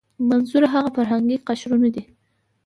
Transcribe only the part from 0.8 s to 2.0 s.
فرهنګي قشرونه